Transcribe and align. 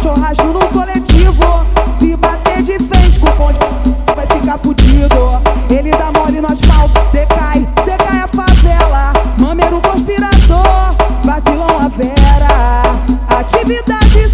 Churrasco 0.00 0.46
no 0.46 0.60
coletivo. 0.68 1.66
Se 1.98 2.16
bater 2.16 2.62
de 2.62 2.78
frente 2.78 3.18
com 3.18 3.28
o 3.28 3.32
bonde, 3.32 3.58
vai 4.16 4.26
ficar 4.26 4.58
fudido. 4.58 5.40
Ele 5.68 5.90
dá 5.90 6.10
mole 6.18 6.40
no 6.40 6.46
asfalto, 6.50 7.00
decai, 7.12 7.68
decai 7.84 8.20
a 8.20 8.28
favela. 8.28 9.12
Mameiro 9.38 9.80
conspirador, 9.80 10.94
vacilão 11.22 11.68
a 11.78 11.88
vera. 11.88 12.82
Atividade 13.38 14.30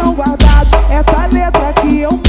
são 0.00 0.14
guardados. 0.14 0.72
Essa 0.90 1.26
letra 1.26 1.72
que 1.80 2.00
eu 2.00 2.27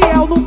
fiel 0.00 0.28
no 0.28 0.37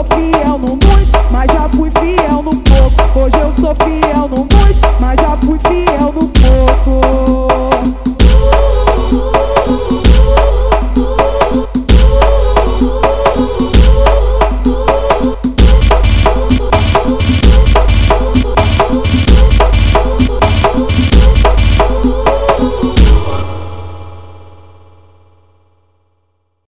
sou 0.00 0.04
fiel 0.16 0.58
no 0.58 0.68
muito, 0.68 1.18
mas 1.30 1.46
já 1.52 1.68
fui 1.68 1.90
fiel 2.00 2.42
no 2.42 2.56
pouco. 2.56 3.18
Hoje 3.18 3.36
eu 3.38 3.52
sou 3.60 3.74
fiel 3.74 4.28
no 4.28 4.36
muito. 4.36 4.59